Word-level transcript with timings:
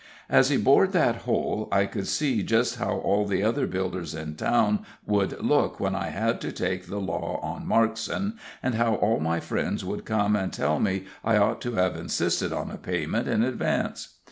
As 0.31 0.49
he 0.49 0.57
bored 0.57 0.93
that 0.93 1.17
hole 1.27 1.69
I 1.71 1.85
could 1.85 2.07
see 2.07 2.41
just 2.41 2.77
how 2.77 2.93
all 2.95 3.27
the 3.27 3.43
other 3.43 3.67
builders 3.67 4.15
in 4.15 4.33
town 4.33 4.83
would 5.05 5.39
look 5.43 5.79
when 5.79 5.93
I 5.93 6.09
had 6.09 6.41
to 6.41 6.51
take 6.51 6.87
the 6.87 6.97
law 6.97 7.39
on 7.43 7.67
Markson, 7.67 8.39
and 8.63 8.73
how 8.73 8.95
all 8.95 9.19
my 9.19 9.39
friends 9.39 9.85
would 9.85 10.03
come 10.03 10.35
and 10.35 10.51
tell 10.51 10.79
me 10.79 11.05
I 11.23 11.37
ought 11.37 11.61
to 11.61 11.73
have 11.73 11.95
insisted 11.95 12.51
on 12.51 12.71
a 12.71 12.77
payment 12.79 13.27
in 13.27 13.43
advance. 13.43 14.15